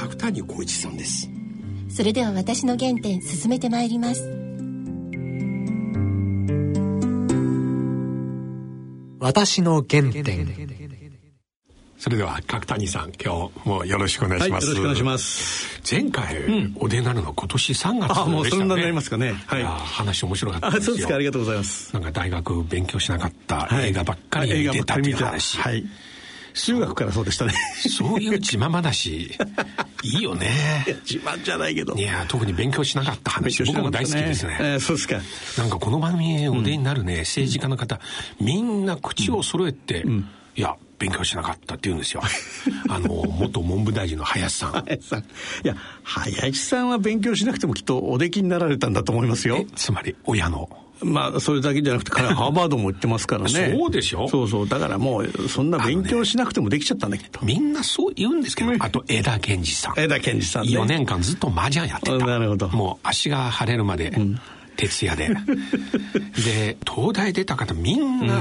[0.00, 1.28] 角谷浩一さんです。
[1.90, 4.22] それでは私の原点進めてまいります。
[9.18, 10.46] 私の原点。
[11.98, 15.82] それでは角谷さん今日もよろしくお願いします、はい、よろしくお願いします。
[15.90, 18.22] 前回、お出になるの今年3月でしたね。
[18.22, 19.34] あもうそんなになりますかね。
[19.46, 19.64] はい。
[19.64, 20.84] 話面白かったあですよ。
[20.86, 21.14] そうですか。
[21.16, 21.92] ありがとうございます。
[21.92, 23.90] なんか大学勉強しなかったはい。
[23.90, 25.68] 映画ばっかり見てたっていう話、映画ばっかり見てた。
[25.68, 26.09] はい
[26.54, 27.52] 中学からそうでしたね。
[27.88, 29.36] そういう自慢話。
[30.02, 30.48] いいよね。
[31.08, 31.94] 自慢じゃないけど。
[31.94, 33.62] いや特に勉強しなかった話。
[33.64, 34.56] 僕も大好きですね。
[34.60, 35.20] えーそうですか。
[35.58, 38.00] なんかこの番組へお出になるね、政治家の方。
[38.40, 40.04] みんな口を揃えて、
[40.56, 42.22] いや勉強しなかったって言うんですよ。
[42.88, 44.72] あの元文部大臣の林さん。
[44.72, 45.20] 林さん。
[45.20, 45.22] い
[45.64, 49.56] や林さんは勉強しなくてもきっとおできになられたんだと思いますよ。
[49.60, 50.68] えつまり親の
[51.02, 53.74] まあそれだけじゃなくて彼は ハーバードも行ってますからね。
[53.78, 54.28] そうでしょ？
[54.28, 54.68] そうそう。
[54.68, 57.40] だからもうそんな勉強しなくてもできちゃったんだきっと。
[57.44, 60.00] みんなそう言うんですけど、あと枝健二さん。
[60.00, 60.70] 枝健二さんね。
[60.72, 62.18] 4年間ずっと麻雀やってた。
[62.26, 62.68] なるほど。
[62.68, 64.12] もう足が腫れるまで、
[64.76, 65.28] 徹夜で。
[66.44, 68.34] で東大出た方みんな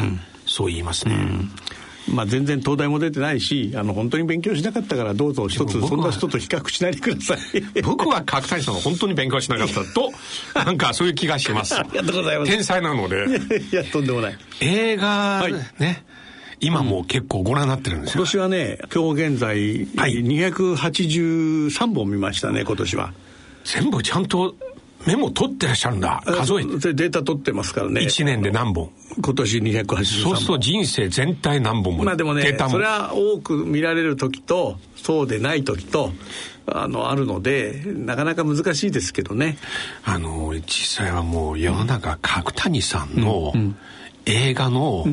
[0.46, 1.16] そう言いますね、
[2.08, 7.82] まあ全然東大も出てないしあの本当に勉強しなかったからどうぞ一つそんな人と比較しないでください。
[7.82, 10.12] 僕は角谷さんは本当に勉強しなかったと
[10.56, 11.76] なんかそういう気がします。
[11.76, 12.52] ありがとうございます。
[12.52, 13.26] 天才なので。
[13.72, 14.38] いやとんでもない。
[14.62, 15.54] 映画、い。
[15.82, 16.04] ね
[16.62, 20.24] 今もう結構ご覧になってるんですよ、今年はね今日現在、はい。
[20.24, 23.14] 283本見ましたね今年は。
[23.64, 24.56] 全部ちゃんと
[25.10, 26.22] メモ取ってらっしゃるんだ。
[26.24, 26.94] 数えて。
[26.94, 28.02] でデータ取ってますからね。
[28.02, 28.92] 1年で何本。
[29.22, 36.12] 今年283そうすると本人生全体何本もまあでもねそれは多く見られる時とそうでない時と
[36.68, 39.58] あのあるのでなかなか難しいですけどね。
[40.04, 43.54] あの実際はもう世の中角谷さんの
[44.26, 45.06] 映画の、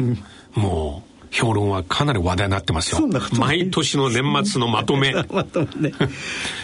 [0.54, 1.05] もう
[1.36, 3.06] 評論はかなり話題になってますよ。
[3.38, 5.12] 毎年の年末のまとめ。
[5.76, 5.92] ね、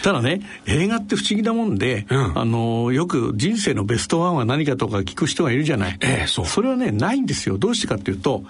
[0.01, 2.39] ただね映画って不思議なもんで、うん。
[2.39, 6.45] あのよく人生のベストワンは何かとか聞く人がいるじゃない、ええそう。
[6.47, 7.59] それはねないんですよ。
[7.59, 8.43] どうしてかっていうと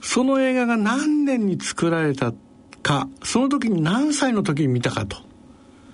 [0.00, 2.32] その映画が何年に作られた
[2.82, 5.18] かその時に何歳の時に見たかと、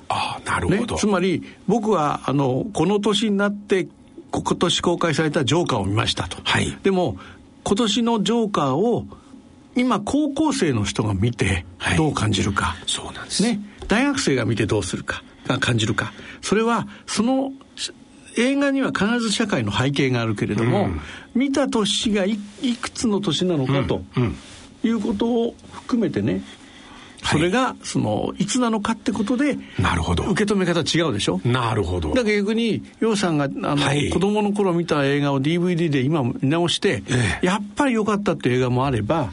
[0.09, 3.89] ああなるねほど、、つまり僕はあのこの年になって
[4.31, 6.79] こ今年公開された「ジョーカー」を見ましたと、はい。
[6.85, 7.17] でも
[7.65, 9.07] 今年の「ジョーカー」を
[9.77, 11.97] 今高校生の人が見てはい。
[11.97, 13.43] どう感じるか、そうなんです。
[13.43, 16.13] ね、大学生が見てどうするかが感じるか。
[16.43, 17.93] それはそのし
[18.37, 20.89] 映画には必ず社会の背景があるけれども、
[21.35, 24.37] 見た年がいいくつの年なのかと、うん。
[24.83, 26.43] いうことを含めてね。
[27.27, 30.25] それがそのいつなのかってことでなるほど。
[30.25, 31.41] 受け止め方違うでしょ？
[31.45, 32.11] なるほど。
[32.11, 34.11] だから逆に楊さんがあの、はい。
[34.11, 37.47] 子供の頃見た映画を DVD で今見直して、ええ。
[37.47, 39.31] やっぱり良かったっていう映画もあれば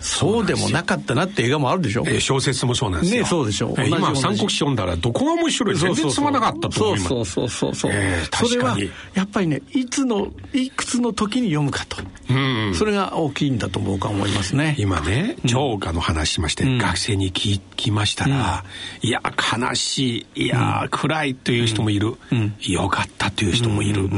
[0.00, 2.04] そうでもなかったなって映画もあるでしょ。
[2.06, 3.22] えー小説もそうなんですよ。
[3.22, 3.74] ねそうでしょ。
[3.78, 7.08] えー今、三国志読んだら、どこが面白い全然つまなかったと思います。
[7.08, 8.76] そうそうそうそうえーそれは
[9.14, 11.96] やっぱりねいつのいくつの時に読むかと、
[12.30, 12.74] うん。
[12.74, 14.74] それが大きいんだと僕は思いますね。
[14.78, 18.64] 今ね、超過の話しまして、学生に聞きましたら、
[19.02, 19.22] いや、
[19.58, 22.16] 悲しい、いや、暗いという人もいる、
[22.60, 24.08] よかったという人もいる。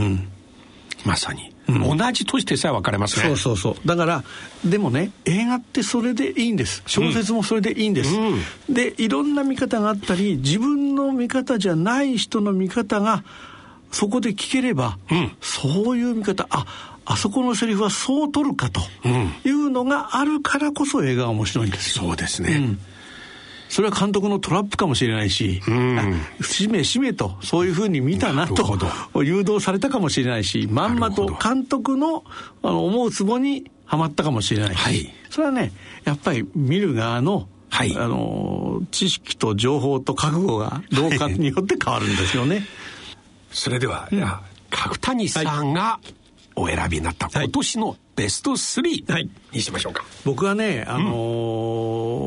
[1.05, 1.53] まさに。
[1.69, 3.27] 同じ年でさえ分かれますね。
[3.27, 3.87] そうそうそう。
[3.87, 4.25] だから
[4.65, 6.83] でもね映画ってそれでいいんです。
[6.87, 8.15] 小説もそれでいいんです、
[8.71, 13.23] でいろんな見方があったり自分の見方じゃない人の見方が
[13.93, 14.99] そこで聞ければ、
[15.41, 18.81] そういう見方ああそこのセリフはそう取るかと
[19.45, 22.05] いうのがあるからこそ映画が面白いんですよ。
[22.05, 22.77] そうですね。
[23.69, 28.79] それは監督のトラップかもしれないし、あしめしめとそういうふうに見たなと
[29.23, 32.25] 誘導されたかもしれないしまんまと監督の
[32.63, 34.75] あの思うツボにはまったかもしれない。
[34.75, 35.15] し、はい。
[35.31, 35.73] それはね
[36.05, 37.95] やっぱり見る側の,、はい。
[37.97, 42.67] あの知識と情報と覚悟がどうかによって変わるんですよね。
[43.51, 44.41] それでは、いや
[44.71, 46.01] 角谷さんが
[46.55, 49.31] お選びになった今年のベスト3はい。
[49.53, 50.05] にしましょうか。
[50.25, 52.18] 僕はね、あのー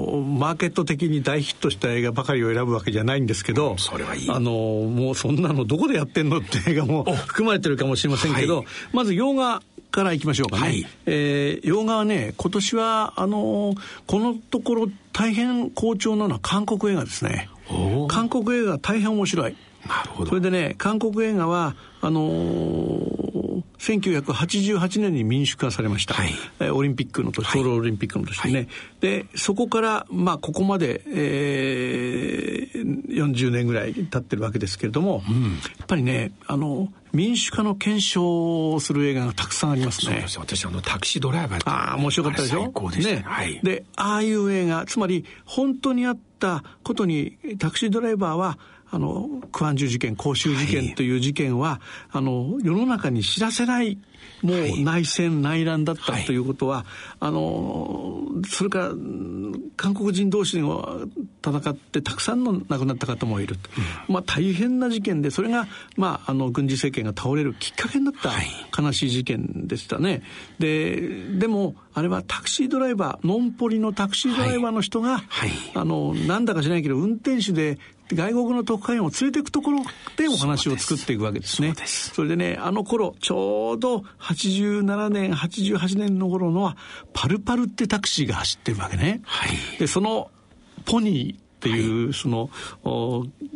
[0.41, 4.29] マーケット的に大ヒットした映画ばかりを選ぶわけじゃないんですけど、それはいい。
[4.31, 8.65] あのーもうそんなのどこでやってんのって映画も含まれてるかもしれませんけど、はい。
[8.91, 9.61] まず洋画
[9.91, 10.61] からいきましょうかね。
[10.63, 10.87] はい。
[11.05, 13.77] えー洋画はね、今年は、あのー
[14.07, 17.47] このところ大変好調なのは韓国映画ですね。
[18.09, 19.55] 韓国映画大変面白い。
[19.87, 20.29] なるほど。
[20.29, 23.30] それでね韓国映画はあのー、
[23.81, 28.67] 1988年に民主化されました、はい、えオリンピックの年、ソウルオリンピックの年にね、はい、
[28.99, 40.13] でそこから、まあ、ここまで、えー、40年ぐらい経ってるわけですけれども、うん、やっぱりねあの民主化の検証をする映画がたくさんありますね。
[40.27, 42.63] そうです私あのタクシードライバーああ面白かったでしょ？
[42.63, 43.15] 最高でしたね。
[43.17, 43.23] ね。
[43.25, 48.57] はい、でああいう映画つまり本当にあったことにタクシードライバーは
[48.91, 51.79] あの、クアンジュ事件、公衆事件という事件は、はい、
[52.11, 53.97] あの、世の中に知らせない、
[54.41, 56.85] もう内戦、内乱だったということは、はい、
[57.21, 58.91] あの、それから、
[59.77, 63.55] 韓国人同士で戦ってたくさんの亡くなった方もいる。
[64.07, 68.31] うん、まあ大変な事件で、それが、まあ、あの、軍事政権が倒れるきっかけになった
[68.79, 70.21] 悲しい事件でしたね。
[70.59, 70.99] で、
[71.39, 77.77] でも、あれはタクシードライバー、ノンポリのタクシードライバーの人が、はい、あの、なんだかしないけど、運転手で
[78.15, 79.79] 外国の特派員を連れていくところ
[80.17, 81.73] でお話を作っていくわけですね。
[81.85, 86.77] そそれでね、あの頃、ちょうど87年、88年の頃のは、
[87.13, 89.21] パルパルってタクシーが走ってるわけね。
[89.23, 90.29] はい、で、その、
[90.85, 92.49] ポニーっていう、その、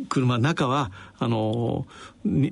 [0.08, 1.86] 車、中は、あの、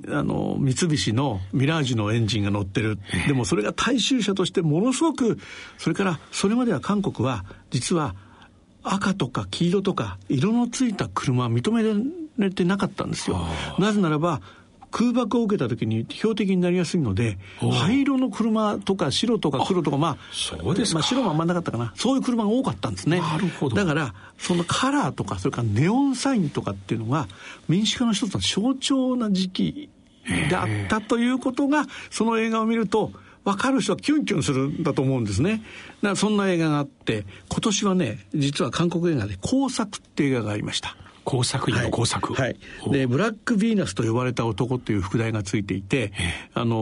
[0.09, 2.99] あの、三菱のミラージュのエンジンが乗ってる。
[3.27, 5.37] でもそれが大衆車としてものすごく、
[5.77, 8.15] それから、それまでは韓国は、実は、
[8.85, 11.93] 赤とか黄色とか色のついた車は認めら
[12.37, 13.45] れてなかったんですよ。
[13.79, 14.41] なぜならば
[14.91, 21.91] 空爆を受けた時に標的になりやすいので灰色の車とか白とか黒とかまあそうですまあ、白もあんまなかったかな。
[21.95, 23.19] そういう車が多かったんですね。
[23.19, 23.75] なるほど。
[23.75, 27.27] だからそのカラーとかそれからネオンサインとかっていうのが
[27.67, 29.89] 民主化の一つの象徴な時期
[30.49, 33.11] だったということがその映画を見ると
[33.45, 35.63] 分かる人はキュンキュンするんだと思うんですね。
[36.01, 40.97] だからそんな映画があって、今年はね、実は韓国映画で工作って映画がありました。
[41.23, 46.13] 工作員の工作、はい、はい、でブラック・ヴィーナスと呼ばれた男という副題がついていて、
[46.53, 46.75] あの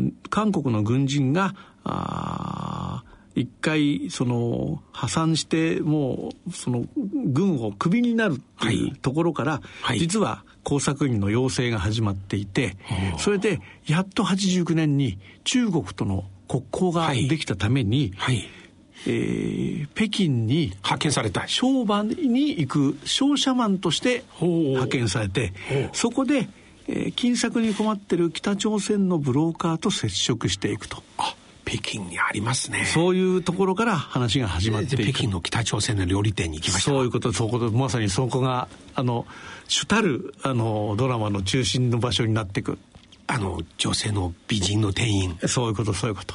[0.00, 1.54] ー、韓国の軍人が
[1.84, 3.04] あ
[3.36, 12.76] 一回その破産してもうその軍をクビになるっていうところから、はいはい、実は工作員の養成が始まっていて
[13.18, 18.44] それでやっと89年に中国との国交ができたために、はい、
[19.06, 21.46] えー、北京に派遣された。
[21.46, 25.52] 商売に行く商社マンとして派遣されて
[25.92, 26.48] そこで、
[26.88, 31.02] えー、金策に困ってる北朝鮮のブローカーと接触していくと。
[31.18, 31.36] あ
[31.70, 32.84] 北京にありますね。
[32.84, 36.90] そういうところから話が始まって北京の北朝鮮の料理店に行きました。
[36.90, 39.24] そういうこと、そういうこと、まさにそこが、あの、
[39.68, 42.78] 主たる、あの、ドラマの中心の場所になっていく。
[43.28, 45.38] あの、女性の美人の店員。
[45.46, 46.34] そういうこと、そういうこと。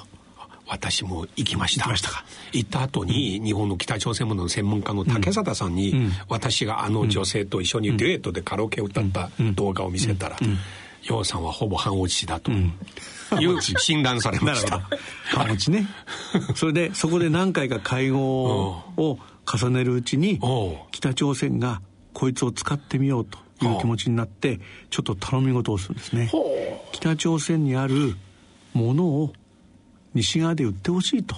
[0.68, 1.84] 私も行きました。
[1.84, 2.26] 行きましたか。
[2.54, 10.38] 行った後に、日本の北朝鮮もの専門家の竹貞さんに、うん、私があの女性と一緒にデュエットでカラオケを歌った動画を見せたら、
[11.08, 12.52] 楊さんはほぼ半落ちだと。
[12.52, 14.82] いう診断されました。
[15.26, 15.88] 半落ちね。
[16.56, 19.20] それで、そこで何回か会合を
[19.52, 20.40] 重ねるうちに、
[20.92, 21.82] 北朝鮮が
[22.14, 24.60] こいつを使ってみようという気持ちになって、
[24.90, 26.32] ちょっと頼み事をするんですね。
[26.92, 28.16] 北朝鮮にある
[28.74, 29.34] ものを
[30.14, 31.36] 西側で売ってほしいと。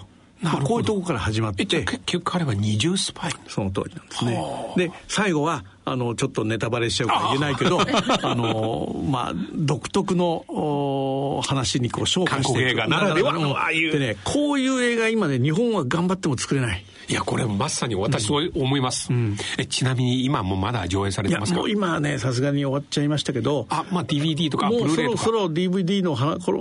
[0.65, 4.39] こういうとこから始まって結局彼は二重スパイその通りなんですね
[4.77, 7.79] で最後はあのちょっとネタバレしちゃうから言えないけど
[8.21, 13.91] あのまあ独特のお話にこう昇華して映画ならではのああいう。
[13.91, 16.83] でねこういう映画今ね日本は頑張っても作れない。
[17.09, 19.13] いや、これまさに私は思います。
[19.13, 21.59] うん、えちなみに今もまだ上映されてますか？
[21.59, 23.65] もう今はね、さすがに終わっちゃいましたけど。
[23.69, 26.15] あ、まあ DVD とかもうそろそろ DVD の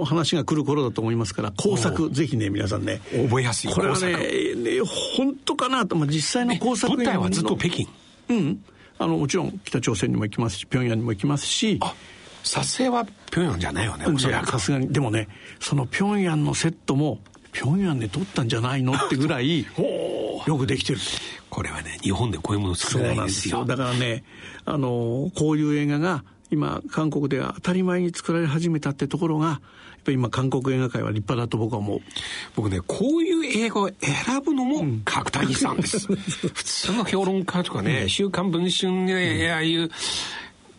[0.04, 3.00] 話が来る頃だと思いますから、工作、ぜひね、皆さんね。
[3.28, 3.72] 覚えやすい。
[3.72, 4.12] これはね、
[4.54, 4.80] ね
[5.16, 7.88] 本当かなと、まあ、実際の工作舞台はずっと北京？
[8.28, 8.64] うん。
[8.98, 11.78] あの、もちろん北朝鮮にも行きますし、平壌にも行きますし。
[11.80, 11.94] あ
[12.42, 14.06] 撮影は平壌じゃないよね、
[14.44, 14.92] さすがに。
[14.92, 15.26] でもね、
[15.58, 17.18] その平壌のセットも、
[17.52, 18.92] 平壌で撮ったんじゃないの？
[18.94, 19.66] ってぐらい
[20.46, 21.00] よくできてる。
[21.50, 23.64] これはね日本でこういうもの作れないんですよ。
[23.64, 24.22] だからね
[24.64, 26.22] あのこういう映画が
[26.52, 29.60] 今韓国では当たり前に作られ始めたってところが
[30.06, 32.00] ぱり今韓国映画界は立派だと僕は思う。
[32.54, 39.90] 僕ねこういう映画を選ぶのも角谷さんです、うん、普通の評論家とかね「週刊文春」でああいう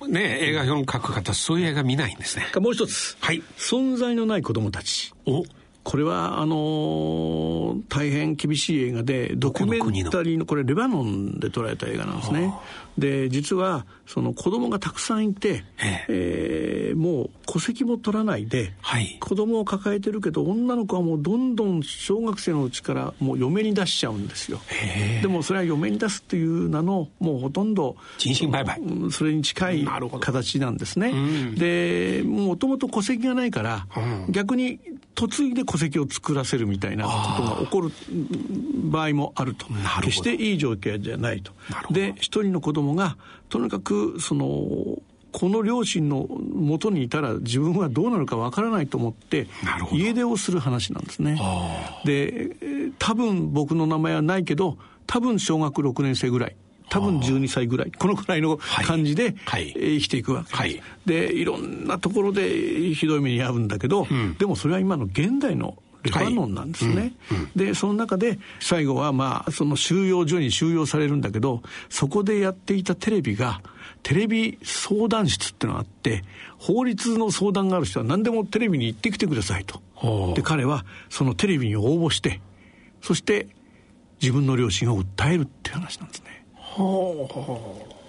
[0.07, 2.45] ね、映画評論書く方そういう映画見ないんですね。
[2.61, 5.13] もう一つ、はい、存在のない子供たち。
[5.25, 5.43] お
[5.87, 12.53] これはあのー、大変厳しい映画でドキュメンタリーのこれレバノンで撮られた映画なんですね。
[12.97, 15.63] で実はその子供がたくさんいて、
[16.09, 24.59] えー、もう戸籍も取らないで、はい、子供を抱えてるけど女の子はもうどんどん小学生のうちからもう嫁に出しちゃうんですよ。
[25.21, 28.81] でもそれは嫁に出すっていう名のもうほとんど人身売買。
[29.11, 29.87] それに近い
[30.19, 31.13] 形なんですね。
[31.55, 34.79] でもともと戸籍がないから、うん、逆に
[35.19, 37.91] 嫁いで戸籍を作らせるみたいなことが起こる
[38.89, 39.65] 場合もあると。
[40.01, 41.51] 決していい条件じゃないと。
[41.91, 43.17] で一人の子供が
[43.49, 44.97] とにかくその
[45.31, 49.47] この両親のもとにいたら自分はどうなるかわからないと思って
[49.91, 51.39] 家出をする話なんですね。
[52.05, 52.55] で
[52.97, 56.55] 多分僕の名前はないけど多分小学6年生ぐらい
[56.89, 59.73] 多分12歳ぐらいこのくらいの感じで、はい。
[59.73, 60.49] 生きていくわけ。
[60.49, 67.13] です、はい、でいろんなところでひどい目に遭うんだけど、うん、でもそれは今の現代のレバノンなんですね、はい。
[67.31, 67.37] うん。
[67.37, 73.61] うん、でその中で最後はまあその収容所に収容されるんだけどそこでやっていたテレビが
[74.03, 76.23] テレビ相談室っていうのがあって
[76.57, 79.81] 法律の相談がある人は何でもテレビに行ってきてくださいと。
[80.35, 82.39] で彼はそのテレビに応募して
[83.01, 83.47] そして
[84.21, 86.26] 自分の両親を訴えるっていう話なんですね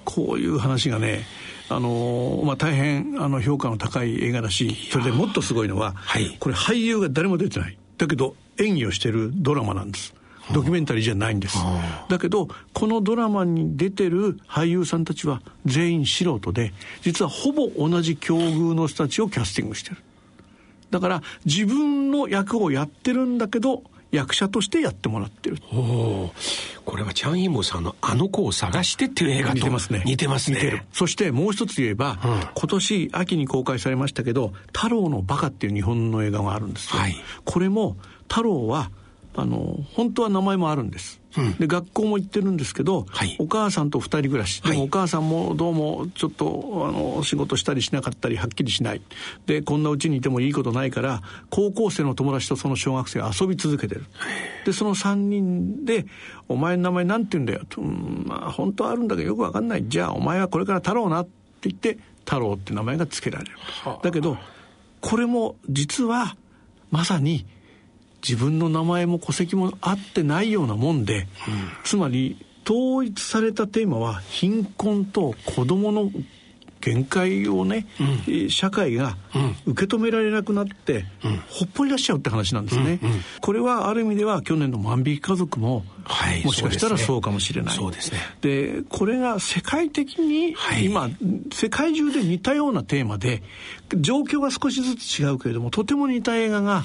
[0.05, 1.25] こういう話がね
[1.71, 7.79] あのまあ、大変あの評価の高い映画だしそれでもっとすごいのは、はい、これ俳優が誰も出てない。
[7.99, 10.15] だけど演技をしてるドラマなんです。
[10.55, 11.59] ドキュメンタリーじゃないんです。
[12.09, 16.73] だけどこのドラマに出てる俳優さんたちは全員素人で
[17.03, 19.99] 実はほぼ同じ境遇の人たちをキャスティングしてる。
[20.91, 25.59] だから自分の役をやってるんだけど役者としてやってもらってる。
[25.71, 30.03] これはチャン・イモさんの「あの子を探して」っていう映画と似てますね。
[30.07, 30.57] 似てますね。
[30.57, 30.83] 似てる。
[30.93, 37.97] そしてもう一つ言えば、うん、今年秋に公開されましたけど「太郎のバカ」っていう日本の映画があるんですよ、はい、これも
[38.29, 38.91] 太郎は
[39.37, 44.63] あの本当は名前もあるんです、うん、で学校も行ってるんですけど、はい、お母さんと2人暮らし。
[44.63, 49.03] でもお母さんもどうもちょっとあの仕事したりしなかったりはっきりしない。
[49.47, 54.07] でこんなうちにいてもいいことないから高校生の友達とその小学生が遊び続けてる。
[54.65, 56.07] でその3人で
[56.49, 59.85] 「お前の名前なんて言うんだよ」と「うんまあ本当はあるんだけどよくわかんない。
[59.87, 61.31] じゃあお前はこれから太郎な」って
[61.69, 63.53] 言って太郎って名前が付けられる。
[64.03, 64.39] だけど
[65.01, 66.37] これも実は
[66.91, 67.45] まさに
[68.29, 71.27] 「自分の名前も戸籍も合ってないようなもんで、うん、
[71.85, 76.11] つまり統一されたテーマは貧困と子どもの
[76.81, 77.87] 限界をね、
[78.29, 79.17] うん、社会が
[79.67, 87.75] 受け止められなくなって、うん、ほっぽり出しちゃうって話なんですね、うんうん、これはある意味では去年の万引き家族も、はい、もしかしたらそうかもしれない。
[87.75, 88.19] そうですね。
[88.43, 91.17] でこれが世界的に今、はい、
[91.53, 93.43] 世界中で似たようなテーマで
[93.97, 96.83] 状況が少しずつ違うけれどもとても似た映画が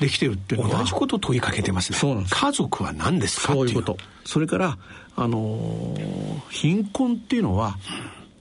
[0.00, 1.98] できてるっていうのは同じことを問いかけてますね。
[1.98, 2.34] そうなんです。
[2.34, 3.96] 家族は何ですかそういうこと。
[4.24, 4.78] それから
[5.16, 7.78] あのー、貧困っていうのは、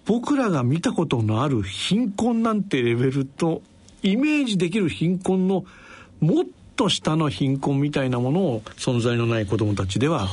[0.05, 3.61] 僕らが見たことのある貧困なんてレベルと
[4.01, 5.65] イメージできる貧困の
[6.19, 6.45] もっ
[6.75, 10.27] と下の貧困みたいなものを存在のない子供たちでは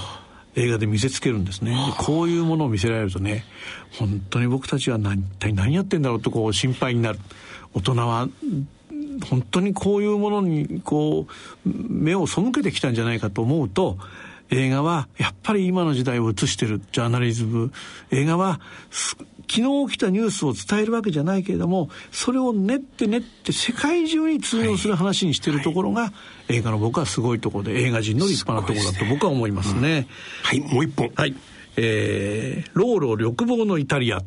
[0.56, 1.76] 映画で見せつけるんですね。
[1.98, 3.44] こういうものを見せられるとね、
[3.98, 7.18] 本当に僕たちは何一体何やってんだろうとこう心配になる。
[7.72, 8.28] 大人は
[9.28, 11.26] 本当にこういうものにこ
[11.66, 13.98] う目を背けてきたんじゃないかと思うと
[14.50, 17.72] 映画はやっぱり今の時代を映してるジャーナリズム
[18.10, 18.60] 映画は
[19.50, 26.12] 昨日起きたニュースを伝えるわけじゃないけれどもそれを練って練って世界中に通用する話にしてるところが、は
[26.48, 29.80] い、映画の僕はすごいところで映画人の立派なところだと僕は思いますね。
[29.80, 30.08] すね
[30.52, 31.10] うん、はいもう一本。
[31.14, 31.34] はい
[31.76, 34.26] えー、ローロ緑望のイタリアと。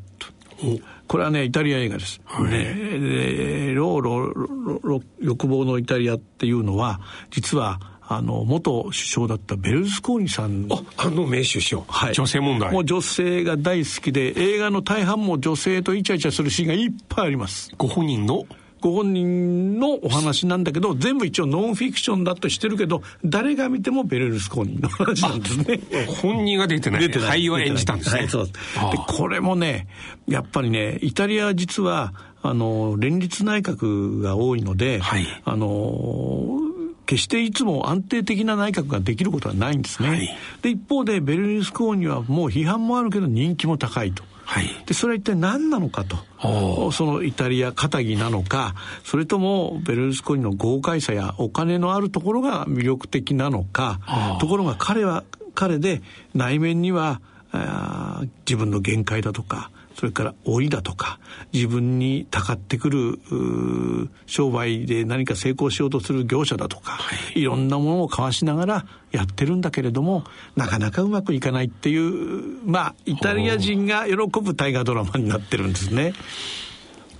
[1.07, 2.21] これはねイタリア映画です。
[2.25, 10.67] はい、ね、でローロ欲望のイタリアっていうのは実はあの元首相だったベルスコーニさん。
[10.71, 12.71] ああの名首相、はい、女性問題。
[12.71, 17.71] もう女性が大好きで映画の大半も女性とイチャイチャするシーンがいっぱいあります。
[17.77, 18.45] ご本人の？
[18.83, 25.79] ご本人のお話なんだけど全部一応ノンフィクションだとしてるけど誰が見てもベルルスコーニの話なんですね。
[26.21, 27.39] 本人が出てない出てない。
[27.39, 28.51] 俳優は演じたんですね、はい、そうで
[29.07, 29.87] これもね
[30.27, 36.59] やっぱりねイタリアは実はあの連立内閣が多いので、はい、あの
[37.05, 40.09] 決していつも安定的な内閣ができることはないんですね。
[40.09, 40.29] はい、
[40.61, 44.23] で一方でベルルスコーニはもう批判もあるけど人気も高いと。
[44.45, 46.91] はい、でそれは一体何なのかと。
[46.91, 48.75] そのイタリア肩着なのか。
[49.03, 53.99] それともベルルスコーニの豪快さやお金のあるところが魅力的なのか。
[54.41, 55.23] ところが彼は
[55.55, 56.01] 彼で
[56.33, 57.21] 内面には
[58.45, 61.19] 自分の限界だとかそれから老いだとか
[61.53, 63.19] 自分にたかってくる
[64.25, 70.23] 商売で何か成功しようとする業者だとか、はい、いろんなものを交わしながらやってるんだけれども
[70.55, 76.13] なかなかうまくいかないっていうまあイタリア人が喜ぶ大河ドラマになってるんですね。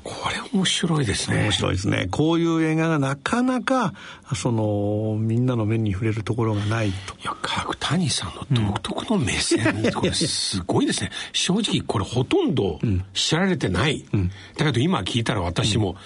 [0.04, 1.44] これ面白いですね。
[1.44, 2.08] 面白いですね。
[2.12, 3.94] こういう映画がなかなか、
[4.36, 7.16] その、みんなの目に触れるところがないと。
[7.16, 11.12] いや、角谷さんの独特の目線、うん、これすごいですね。
[11.32, 12.80] 正直これほとんど
[13.14, 14.06] 知られてない。
[14.14, 15.98] うん、だけど今聞いたら私も、うん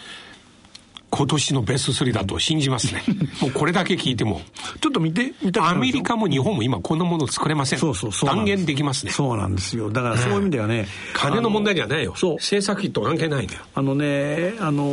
[1.17, 3.03] 今年のベスト3だと信じますね。
[3.41, 4.39] もうこれだけ聞いても。
[4.79, 7.79] ちょっと見て、見たアメリカも日本も今こんなもの作れません。
[7.79, 8.29] そうそうそう。
[8.29, 9.11] 断言できますね。
[9.11, 9.89] そうなんですよ。
[9.89, 10.87] だからそういう意味ではね。
[11.13, 12.13] 金の問題じゃないよ。
[12.15, 12.37] そう。
[12.39, 13.61] 制作費と関係ないんだよ。
[13.73, 14.85] あのね、あの、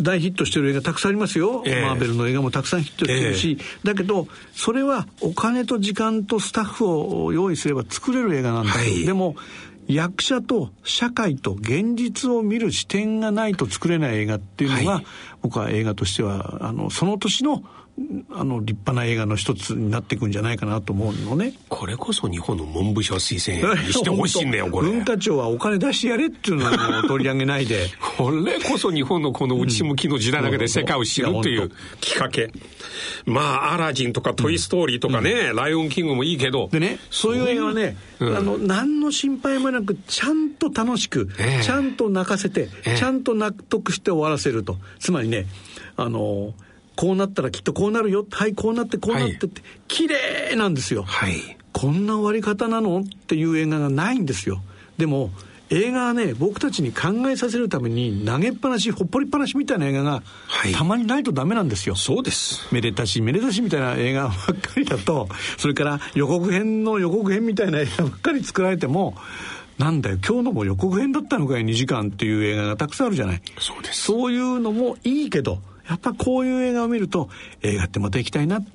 [0.00, 1.62] 大ヒットしてる映画たくさんありますよ。
[1.66, 8.76] えー、マーベルの映画もたくさんヒットしてるし、えー、だけど、それはお金と時間とスタッフを用意すれば作れる映画なんだよ。
[8.78, 9.36] はい、でも、
[9.88, 15.06] 役者と社会と現実を見る視点がないと作れない映画っていうのが、はい、
[15.42, 17.62] 僕は映画としてはあのその年の
[18.30, 21.54] あの立派な映画の一つになっていくんじゃないかなと思うのね。
[21.68, 24.90] これこそ日本の文部省推薦にしてほしいんだよ これ。
[24.90, 27.88] 文化庁はお金出してやれっていうのを取り上げないで
[28.18, 32.52] これこそ日本のこの内向きの時代だけで世界を知るっていうきっかけ、
[33.24, 45.46] まあアラジンとかトイ・ストーリーとかね、うん、ライオンキングもいいけどでねそういう映画はね、うん、あの何の心配もなくちゃんと楽しく、えー、ちゃんと泣かせて、えー、ちゃんと納得して終わらせるとつまりね
[45.96, 46.54] あの
[46.96, 48.26] こうなったらきっとこうなるよ。
[48.30, 54.62] はいこうなってこうなってって、はい、綺麗なんですよ、はい、こんな終わり方なのっていう映画がないんですよ。
[54.98, 55.30] でも
[55.68, 61.96] 映画はね僕たちに考えさせるために投げっぱなしほっぽりっぱなしみたいな映画が、はい、たまにないとダメなんですよ。
[61.96, 62.68] そうです。
[62.72, 64.44] めでたしめでたしみたいな映画ばっか
[64.76, 69.16] りだとそれから予告編の予告編みたいな映画ばっかり作られても
[69.78, 73.42] なんだよ今日のも予告編だったのかよ2時間っていう映画がたくさんあるじゃない。
[73.58, 74.02] そうです。
[74.02, 77.28] そういうのもいいけどやっぱこういう映画を見ると
[77.62, 78.66] 映画ってまた行きたいなと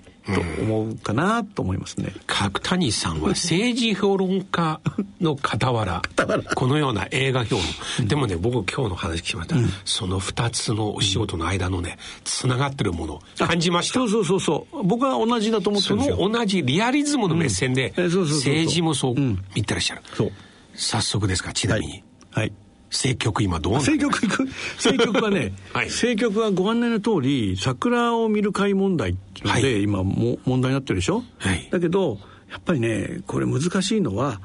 [0.61, 2.13] 思うかなと思いますね。
[2.27, 4.79] 角谷さんは政治評論家
[5.19, 6.01] の傍ら、
[6.55, 7.57] このような映画評
[7.97, 8.07] 論。
[8.07, 13.95] でもね、僕今日の話聞きました、うん、その二つのお仕事の間のね、つながってるものを感じました。
[13.95, 14.83] そうそうそうそう。
[14.83, 16.15] 僕は同じだと思ってるんですよ。
[16.17, 19.15] その同じリアリズムの目線で、政治もそう
[19.55, 20.01] 見てらっしゃる。
[20.13, 20.31] そう。
[20.75, 22.03] 早速ですか、ちなみに。
[22.31, 22.53] はい、はい
[22.91, 24.45] 政局今どう政局行く？
[24.75, 32.20] 政局はね、 はい、政局はご案内の通り桜を見る会問題っていうので、はい、今も問題になってるでしょ、はい、だけど
[32.51, 34.42] やっぱりねこれ難しいのは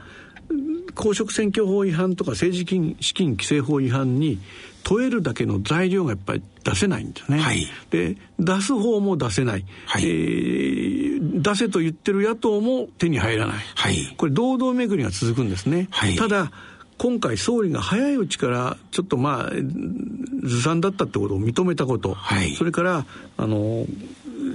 [0.95, 4.39] 公職選挙法違反とか政治資金規正法違反に
[4.85, 7.39] 問えるだけの材料がやっぱり出せないんですね。
[7.39, 15.89] はい、で出す方も出せない、はい、えー、出せと言ってる野党も手に入らない、はい、これ堂々巡りが続くんですね。
[15.91, 16.53] はい、ただ
[16.99, 19.53] 今回総理が早いうちからちょっとまあ
[20.45, 23.07] ずさんだったってことを認めたこと、はい、それから
[23.37, 23.87] あの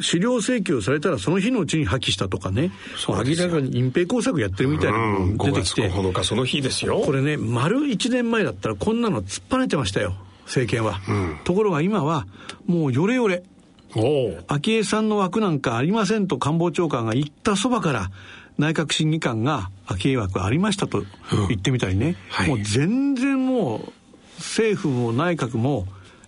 [0.01, 2.71] 資料請求されたらその日のうちに破棄したとかね。
[3.07, 7.01] 明らかに隠蔽工作やってるみたいなのが出てきて、うん、日その日ですよ。
[7.05, 10.15] これね丸1年前だったらこんなの突っぱねてましたよ。
[10.45, 12.25] 政権は、うん、ところが今は
[12.65, 13.43] もうよれよれ。
[14.47, 18.09] 昭恵さんの枠なんかありませんと官房長官が言ったそばから
[18.61, 21.03] 内閣審議官が昭恵枠ありましたと
[21.49, 23.93] 言ってみたりね、うんはい、もう全然もう
[24.37, 25.87] 政府も内閣も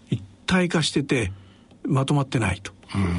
[0.10, 1.32] 一体化してて
[1.86, 2.74] まとまってないと。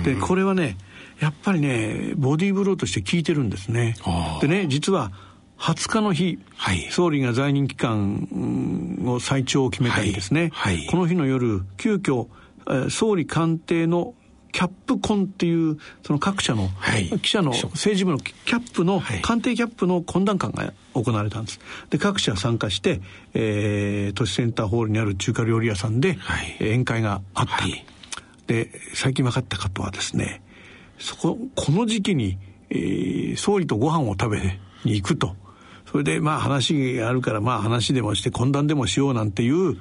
[0.04, 0.76] でこれはね
[1.20, 3.96] やっぱりねボディーブローとして効いてるんですね。
[4.40, 5.12] でね実は
[5.58, 10.76] 20日の日、はい、総理が在任期間を最長を決めたりですね、はい。
[10.76, 12.28] はい、この日の夜急遽
[12.90, 14.14] 総理官邸の
[14.54, 16.70] キャップコンっていうその各社の、
[17.22, 21.58] 記者の政治部のキャップの、官邸キャップの懇談会が行われたんです。
[21.90, 23.00] で各社参加して、
[23.34, 27.84] えー、都市センターホールにある中華料理屋さんで、はい、宴会があった、はい、
[28.46, 30.40] で最近分かったことはですね
[31.00, 32.38] そここの時期に、
[32.70, 35.34] えー、総理とご飯を食べに行くと。
[35.90, 39.78] それでまあ話があるからまあ話でもして懇談でもしようなんていう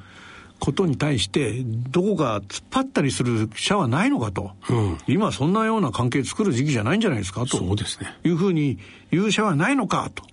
[0.60, 8.80] ことに対してどこか突っ張ったりする社はないのかと、うん、今そんなような関係作る時期じゃないんじゃないですかとそうです、ね、いうふうに
[9.12, 10.24] 言う社はないのかと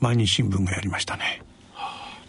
[0.00, 1.42] 毎日新聞がやりましたね。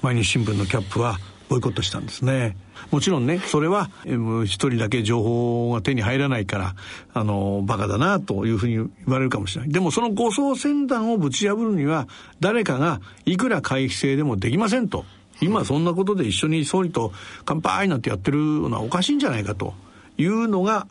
[0.02, 1.18] 毎日新聞のキャップは
[1.50, 2.56] ボイコットしたんですね。
[2.92, 6.76] もちろんね、それは、一人だけ情報が手に入らないから、
[7.14, 9.72] あの、バカだな、というふうに言われるかもしれない。
[9.72, 12.08] でもその護送船団をぶち破るには、
[12.40, 15.06] 誰かがいくら回避制でもできませんと。
[15.42, 17.12] 今そんなことで一緒に総理と
[17.46, 19.74] 乾杯なんてやってるのはおかしいんじゃないかと
[20.18, 20.88] いうのが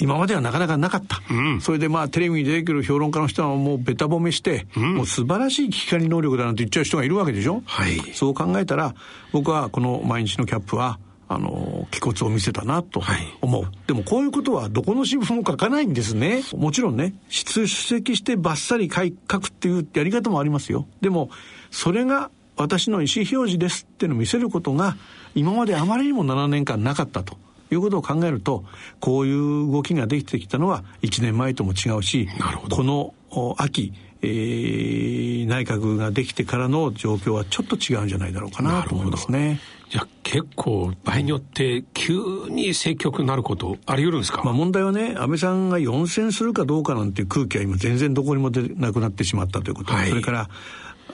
[0.00, 8.94] 今まではなかなかなかった、うん、それでまあテレビに出てくる評論家の人はもうべた褒めして、うん、もう素晴らしい危機管理能力だなんて言っちゃう人がいるわけでしょ、はい、そう考えたら
[9.32, 10.98] 僕はこの毎日のキャップは
[11.32, 13.00] あの、気骨を見せたなと
[13.40, 16.42] 思う、はい、でもこういうことはどこの新聞も書かないんですね。
[16.56, 20.88] もちろんね、出席してバッサリ書くっていうやり方もありますよ。
[21.00, 21.30] でも、
[21.70, 24.96] それが私の意思表示ですっていうのを見せることが、
[25.34, 27.36] 今まであまりにも7年間なかったと。
[27.72, 28.64] いうことを考えると、
[28.98, 32.28] こういう動きができてきたのは1年前とも違うし、
[32.68, 33.14] この
[33.58, 39.60] 秋、えー、内閣ができてからの状況はちょっと違うんじゃないだろうかなと思いますね。
[39.88, 42.14] じゃあ結構場合によって急
[42.48, 50.48] に政局になることあり得るんですか、まあ、問題はね安倍さんが4選するかどうかなんていう空気は今全然どこにも出なくなってしまったということ、はい、それから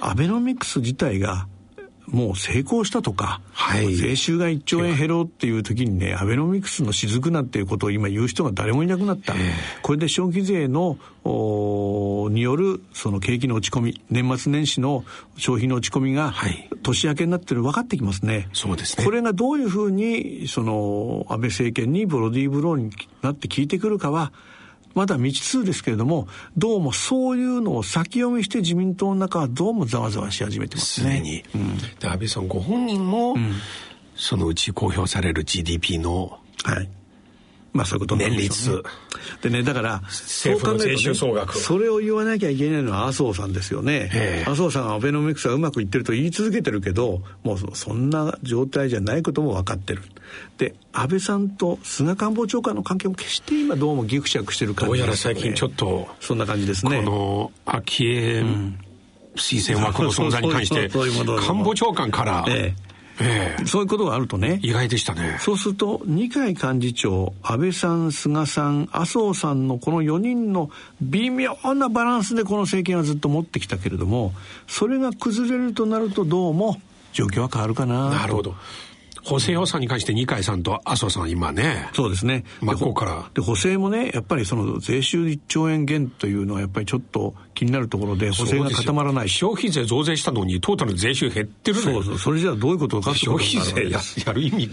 [0.00, 1.46] アベノミクス自体が
[2.06, 9.34] もう成功したとか、はい、税収が1兆円減ろうっていう時にね、アベノミクスの雫なっていうことを今言う人が誰もいなくなった。
[9.82, 15.04] これで消費税の、によるその景気の落ち込み、年末年始の
[15.36, 16.32] 消費の落ち込みが、
[16.82, 18.48] 年明けになってる分かってきますね。
[18.52, 19.04] そうですね。
[19.04, 22.90] これがどういうふうに、その、安倍政権にボロディーブローに
[23.22, 24.32] なって効いてくるかは、
[24.96, 31.20] まだ未知数ですけれども、どうもそういうのを先読みして自民党の中はどうもざわざわし始めてますね。
[31.20, 31.44] に。
[31.54, 33.52] うん、で安倍さんご本人も、うん、
[34.16, 36.88] そのうち公表される GDP の、はい。
[37.76, 38.82] まあそういうことなんですね。
[39.42, 44.44] でね、だから、政府の税収総額、ね、それを言わなきゃいけないのは麻生さんですよね。
[44.46, 50.02] 麻生さんはアベノミクスがうまくいってると言い続けてるけど、もうそんな状態じゃないことも分かってる。
[50.58, 57.02] で、安倍さんと菅官房長官の関係も決して今どうもギクシャクしてる感じ、ね、どうやら最近ちょっと、そんな感じですね。
[57.04, 58.44] この、昭恵、
[59.36, 62.85] 推薦枠の存在に関して、官房長官から、ええ
[63.20, 64.60] ええ、そういうことがあるとね。
[64.62, 65.38] 意外でしたね。
[65.40, 74.32] そうすると二階幹事長安倍さん菅さん麻生さんのこの4人の微妙なバランスでこの政権はずっと持ってきたけれども
[74.66, 76.80] それが崩れるとなるとどうも
[77.12, 78.54] 状況は変わるかななるほど
[79.26, 81.88] 補正予算に関して二階さんと麻生さん今ね。
[81.94, 82.44] そうですね。
[82.60, 83.28] 真っ向から。
[83.34, 89.28] で、補正もね、やっぱりその税収1兆円減というのはやっぱりちょっと気になるところで、補正が固まらない。
[89.28, 91.82] 消費税増税したのにトータル税収減ってるね。
[91.82, 92.18] そうそう。
[92.18, 94.68] それじゃあどういうことか消費税ややる意味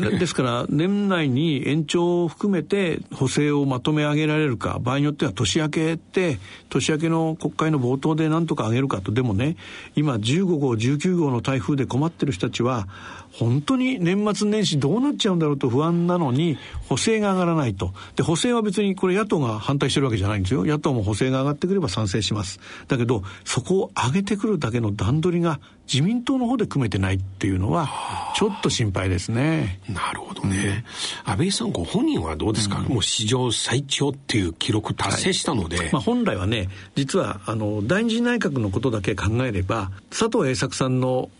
[0.00, 6.38] でですから、年内に延長を含めて補正をまとめ上げられるか、場合によっては年明けって、
[6.70, 9.56] 年明けの国会の冒頭でなんとか上げるかと、でもね、
[9.94, 12.88] 今15号、19号の台風で困ってる人たちは、
[13.32, 17.92] 本当に年末年始どうなっちゃうんだろうと不安なのに、補正が上がらないと。
[18.14, 20.64] で、補正は別にこれ野党が反対してるわけじゃないんですよ。
[20.64, 22.60] 野党も補正が上がってくれば賛成します。
[22.88, 27.88] だけど、そこを上げてくるだけの段取りが自民党の方で組めてないっていうのは、
[28.36, 29.80] ちょっと心配ですね。
[29.88, 30.84] なるほどね。
[31.26, 35.78] うん、安倍さんご本人はどうですか、うん、もう史上最長っていう記録達成したので。
[35.78, 41.30] はい、まあ本来はね、実は、あの、第二次内閣のことだけ考えれば、佐藤栄作さんの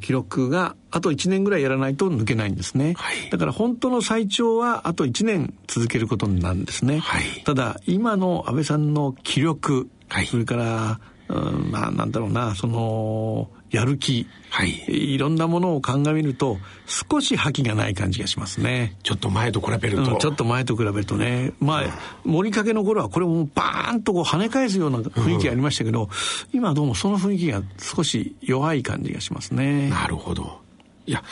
[0.00, 18.96] 記録があと1年ぐらいやらないと抜けないんですね、はい、だから本当の最長はあと1年続けることになるんですね、はい、ただ今の安倍さんの気力、はい、それからうんまあなんだろうなそのやる気、はい、いろんなものを鑑みると少し覇気がない感じがしますね。
[19.02, 21.52] ちょっと前と比べると、うん、ちょっと前と比べるとね。
[21.58, 21.84] まあ、
[22.24, 26.08] 森かけの頃はこれもバーンとこう跳ね返すような雰囲気ありましたけど、うん、
[26.52, 29.90] 今どうもその雰囲気が少し弱い感じがしますね。
[29.90, 30.60] なるほど。
[31.06, 31.22] いや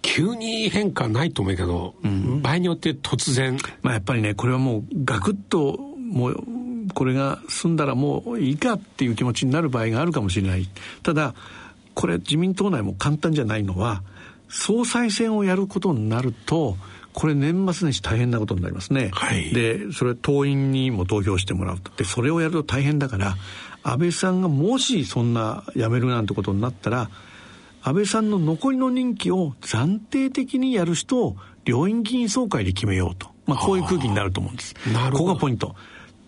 [0.00, 3.58] 急に変化ないと思うけど、うん、場合によって突然。
[3.82, 6.44] まあやっぱりねこれはもうガクッともう
[6.94, 10.68] これが済んだらもういいかっていう気持ちになる場合があるかもしれない。
[11.02, 11.34] ただ、
[11.94, 14.02] これ自民党内も簡単じゃないのは、
[14.48, 16.76] 総裁選をやることになると、
[17.12, 19.10] これ年末年始大変なことになりますね。
[19.12, 21.90] はい、で、それ党員にも投票してもらうと。
[21.96, 23.36] で、それをやると大変だから、
[23.82, 27.10] 安倍さんがもしそんな辞めるなんてことになったら、
[27.82, 33.28] 安倍さんの残りの任期を暫定的にやる人を両院議員総会で決めようと。
[33.46, 34.74] まあ、こういう空気になると思うんです。
[35.10, 35.74] ここがポイント。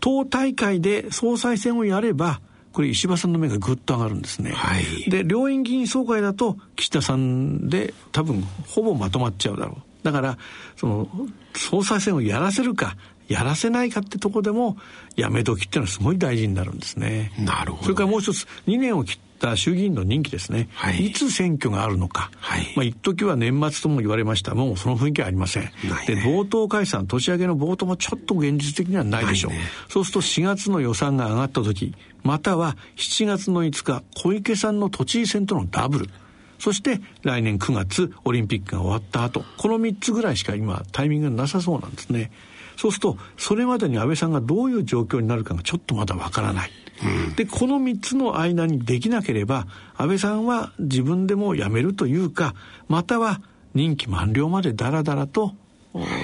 [0.00, 2.40] 党大会で総裁選をやれば、
[2.72, 4.52] これ石破さんの目がぐっと上がるんですね。
[4.52, 9.82] はい、で、両院議員総会だと岸田さんで多分ほぼまとまっちゃうだろう。
[10.04, 10.38] だから、
[10.76, 11.08] その、
[11.54, 12.96] 総裁選をやらせるか、
[13.28, 14.76] やらせないかってとこでも、
[15.16, 17.32] やめ時っていうのはすごい大事になるんですね。
[17.38, 17.82] なるほど。
[17.84, 20.68] それからもう一つ、2年を切った衆議院の任期ですね。
[20.74, 22.30] はい、いつ選挙があるのか。
[22.36, 24.54] はい、まあ、一時は年末とも言われました。
[24.54, 25.62] もうその雰囲気はありません。
[25.64, 25.70] ね、
[26.06, 29.52] で、冒頭解散、年明けの冒頭もちょっと現実的にはないでしょう。
[29.52, 36.10] ね、そうすると4月の予算が上がった時、または7月の5日、小池さんの都知事選とのダブル。
[36.58, 42.30] そして来年9月オリンピックが終わった後、この3つぐらいしか今タイミングがなさそうなんですね。
[42.76, 46.70] そうするとそれまでに安倍さんがどういう状況になるかがちょっとまだわからない。
[47.02, 52.54] うん、でこの3つの間にできなければ安倍さんは自分でも辞めるというか
[52.88, 53.40] または
[53.74, 55.54] 任期満了までだらだらと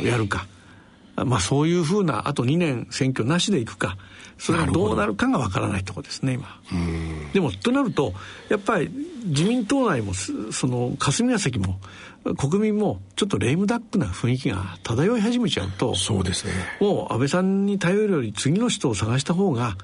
[0.03, 0.47] やるか。
[1.25, 3.97] まあそういうふうなあと2年選挙なしでいくか。
[4.39, 4.93] それがど。
[4.93, 6.61] うなるかがわからないところですね今。
[7.33, 8.13] でもとなると
[8.51, 8.91] やっぱり
[9.25, 11.81] 自民党内もその霞が関も
[12.37, 16.53] 国民もちょっとレイムダックな雰囲気が漂い始めちゃうとそうですね。
[16.81, 19.77] もう安倍さんに頼るより次の人を探した方が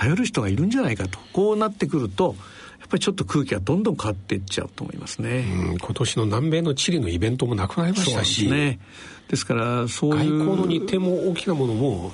[0.00, 1.18] 頼る人がいるんじゃないかと。
[1.34, 2.34] こうなってくると
[2.80, 5.44] やっぱりちょっと空気がどんどん変わっていっちゃうと思いますね。
[5.78, 8.80] 今年の南米のチリのイベントもなくなりましたし、ね、
[9.28, 12.12] ですからそういう外交の日程も大きなものも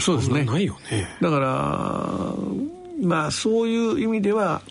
[0.00, 0.44] そうですね。
[0.44, 1.06] ないよね。
[1.20, 2.34] だから
[3.00, 4.62] まあそういう意味では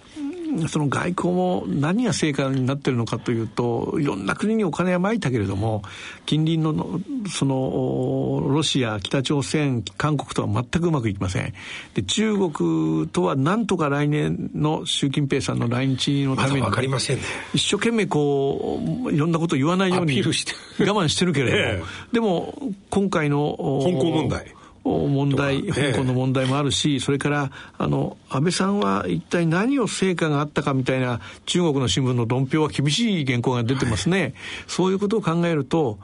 [0.67, 5.81] その外交も何が成果になってるのかというといろんな国にお金はまいたけれども
[6.25, 11.53] 近隣のそのロシア北朝鮮韓国とは全くうまくいきません。
[11.93, 17.23] で中国とはなんとか来年の習近平さんの来日のために、ま、かりませんね。
[17.53, 22.53] 一生懸命こういろんなことを言わないように我慢してるけれども、 ええ、でも
[22.89, 24.53] 今回の香港問題
[24.84, 34.22] 問題、香港の問題もあるし、それから、あの、安倍さんは一体何を成果があったかみたいな中国の新聞の論評は厳しい原稿が出てますね。
[34.22, 34.34] はい、
[34.67, 36.00] そういうことを考えると、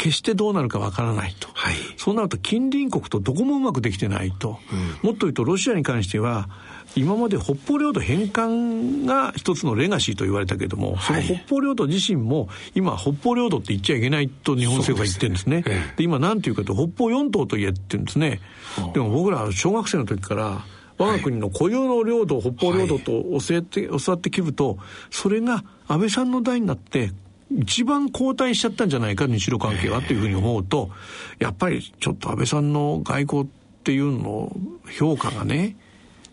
[0.00, 4.58] 決してどうなるかわからないと、はい、そうなると近隣国とどこもうまくできてないと、
[5.02, 6.48] うん、もっと言うとロシアに関しては
[6.96, 15.62] 今まで北方領土返還が一つのレガシーと言われたけれども、その北方領土自身も今北方領土って言っちゃいけないと日本政府は言ってるんですね。
[15.62, 15.76] で、ね。
[15.76, 18.40] ええ、今なんていうかと北方四島と言えって言うんですね。
[18.94, 20.64] でも僕ら小学生の時から
[20.98, 24.78] 我が国の固有の領土、北方領土と教えて、教わってきると、
[25.10, 27.10] それが安倍さんの代になって
[27.58, 30.90] 一番後退しちゃったんじゃないか、日露関係はというふうに思うと、
[31.38, 33.46] やっぱりちょっと安倍さんの外交っ
[33.82, 34.54] ていうの
[34.98, 35.76] 評価がね、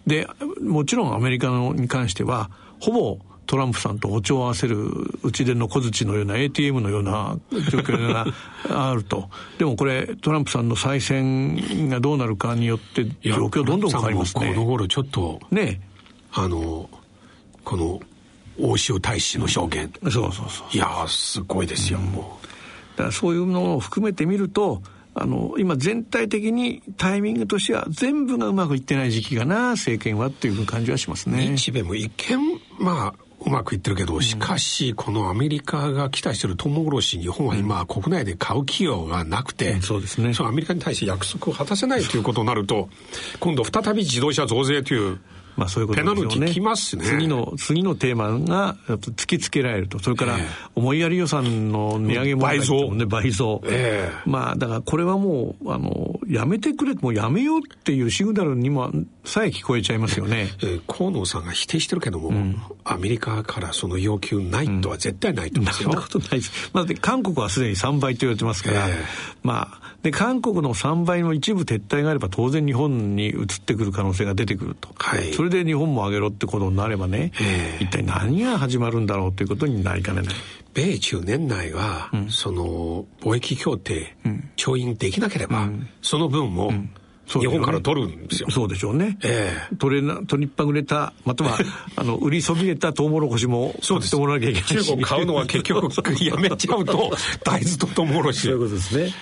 [0.08, 0.28] で、
[0.62, 4.78] もちろんアメリカのに関しては、ほぼトランプさんと歩調を合わせる
[5.24, 8.26] 内での小槌のような ATM のような状況が
[8.70, 9.30] あると。
[9.58, 14.54] でもこれ、トランプさんの再選がどうなるかによって状況どんどん変わりますね。
[14.54, 15.82] この頃ちょっと、ね。
[16.34, 16.90] あの、
[17.64, 18.00] この、
[18.60, 19.92] 大塩大使の証言。
[20.04, 20.76] そうそうそう。
[20.76, 22.48] いやすごいですよ、うん、もう。
[22.98, 24.82] だからそういうのを含めてみると、
[25.20, 31.56] あの、今全体的にタイミングとしては全部がうまくいってない時期かな、政権はっていう感じはしますね。
[31.56, 32.40] 日米も一見、
[32.80, 40.34] まあ、うまくいってるけど、しかし、このアメリカが期待してるトウモロコシ、日本は今、国内で買う企業がなくて、うん、そうですね。
[40.34, 42.90] そのアメリカに対して約束を果たせないということになると、
[43.40, 45.20] 今度再び自動車増税という、
[45.58, 46.22] まあそういうことですよね。
[46.22, 47.04] ペナルティきますね。
[47.04, 50.00] 次の、次のテーマが突きつけられると。
[50.00, 50.38] それから、
[50.76, 52.94] 思いやり予算の値上げも、倍増。
[52.94, 53.62] ね、倍増。
[53.66, 58.92] えー、まあだからこれはもう、あの、やめてくれ、もうやめようっていうシグナルにも
[59.28, 60.50] さえ聞こえちゃいますよね。
[60.62, 65.90] えー、河野さんが否定してるけども、うん、アメリカからその要求ないとは絶対ないと思いますよ。
[65.90, 66.70] うん、そんなことないです。
[66.74, 68.96] まあ、で韓国はすでに3倍と言われてますから、えー、
[69.44, 74.90] まあ、で、韓国の3倍の一部撤退があれば当然日本に移ってくる可能性が出てくると。
[74.96, 75.34] はい。
[75.34, 77.34] それで日本も上げろってことになればね、
[77.82, 80.36] 一体何が始まるんだろうということになりかねない。
[80.74, 86.72] 米中年内は、うん、その貿易協定、うん、調印できなければ、うん、その分も、
[87.28, 88.50] 日本から取るんですよ。
[88.50, 89.18] そうでしょうね。
[89.24, 91.58] ええー、取れな、取りっぱぐれた、または、
[91.98, 94.16] あの、売りそびれたトウモロコシも、そうです。
[94.16, 95.92] もらわなきゃいけない中国買うのは結局、
[96.24, 97.12] やめちゃうと、
[97.44, 98.42] 大豆とトウモロコシ。
[98.42, 99.14] そういうことですね。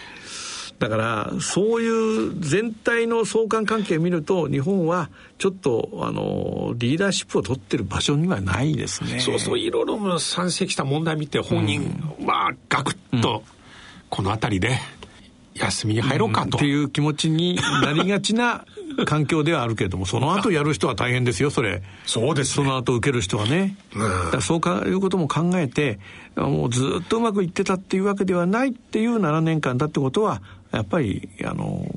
[0.77, 9.19] だから、そういう全体の相関関係を見ると、日本はちょっと、あの、リーダーシップを取ってる場所にはないですね。
[9.19, 11.81] そうそう、いろいろ山積した問題見て、本人、
[12.19, 13.43] うん、まあ、ガクッと、
[14.09, 14.77] この辺りで、
[15.55, 18.65] 休みに入ろうかと、うん、っていう気持ちになりがちな
[19.05, 21.81] 環境ではあるけれども、その後やる人は大変ですよ、それ。
[22.05, 23.75] そうです、ね、その後受ける人はね。
[24.33, 25.99] うん、そうかいうことも考えて、
[26.35, 30.41] もうずっとうまくいってたっていうわけではないっていう7年間だってことは、
[30.71, 31.87] やっぱり、あの、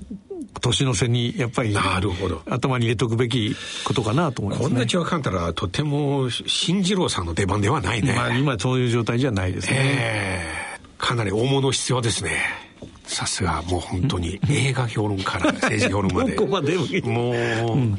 [0.60, 8.14] 年の瀬にやっぱりなるほど頭に入れとくべきことかなと思います、ね、こんな血はかんたらとても新次郎さんの出番ではないね。
[8.14, 9.76] まあ今そういう状態じゃないですね。
[9.78, 12.67] えー、かなり大物必要ですね。
[13.08, 16.34] さすがもう本当に映画評論から政治評論まで。
[16.36, 17.34] ここまでもう、
[17.76, 17.98] うん、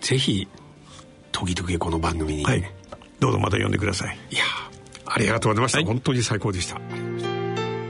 [0.00, 0.48] ぜひ
[1.30, 2.72] 時々この番組に、はい、
[3.20, 4.18] どうぞまた呼んでください。
[4.30, 4.42] いや
[5.06, 6.80] ありがとうございました、はい、本当に最高でした。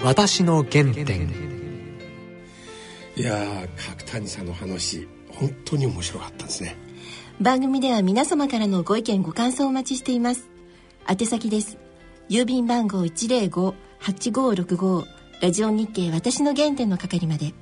[0.03, 1.33] 私の原点。
[3.17, 6.77] いや角谷さんの話本当に面白かったですね。
[7.41, 10.51] 番組では皆様からのご意見ご感想をお待ちしています。
[11.09, 11.79] 宛先です。
[12.29, 17.53] 郵便番号105-8565ラジオ日経私の原点の係まで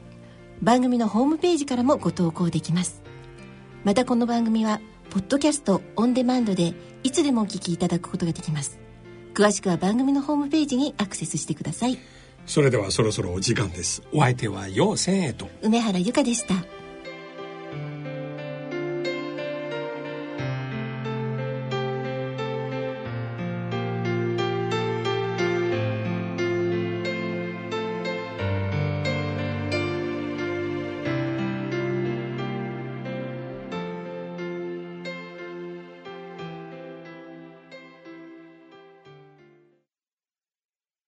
[0.61, 3.03] 番組のホームページからもご投稿できます。
[3.83, 4.81] またこの番組は
[5.11, 8.79] ポッドキャストオンデマンドでいつでもお聞きいただくことができます。
[9.35, 11.99] 詳しくは番組のホームページにアクセスしてください。
[12.47, 14.03] それではそろそろお時間です。
[14.13, 15.49] お相手は陽千恵と。
[15.63, 16.55] 梅原由香でした